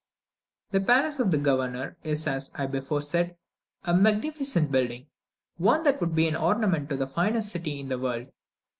The 0.71 0.81
Palace 0.81 1.19
of 1.19 1.29
the 1.29 1.37
governor 1.37 1.95
is 2.03 2.25
as 2.25 2.49
I 2.55 2.65
before 2.65 3.03
said, 3.03 3.35
a 3.83 3.93
magnificent 3.93 4.71
building 4.71 5.05
one 5.57 5.83
that 5.83 6.01
would 6.01 6.15
be 6.15 6.27
an 6.27 6.35
ornament 6.35 6.89
to 6.89 6.97
the 6.97 7.05
finest 7.05 7.49
city 7.49 7.79
in 7.79 7.89
the 7.89 7.99
world. 7.99 8.25